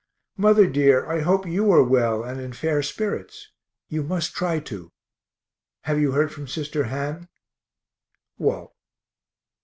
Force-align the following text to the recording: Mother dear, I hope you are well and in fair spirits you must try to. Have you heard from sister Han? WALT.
Mother 0.35 0.65
dear, 0.65 1.05
I 1.05 1.19
hope 1.19 1.45
you 1.45 1.71
are 1.71 1.83
well 1.83 2.23
and 2.23 2.41
in 2.41 2.53
fair 2.53 2.81
spirits 2.81 3.49
you 3.87 4.01
must 4.01 4.33
try 4.33 4.59
to. 4.61 4.91
Have 5.81 5.99
you 5.99 6.13
heard 6.13 6.31
from 6.33 6.47
sister 6.47 6.85
Han? 6.85 7.29
WALT. 8.39 8.73